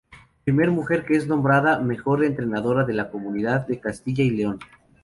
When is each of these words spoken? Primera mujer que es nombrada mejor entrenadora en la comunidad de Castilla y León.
Primera 0.45 0.71
mujer 0.71 1.05
que 1.05 1.15
es 1.15 1.27
nombrada 1.27 1.77
mejor 1.77 2.25
entrenadora 2.25 2.87
en 2.89 2.97
la 2.97 3.11
comunidad 3.11 3.67
de 3.67 3.79
Castilla 3.79 4.23
y 4.23 4.31
León. 4.31 4.57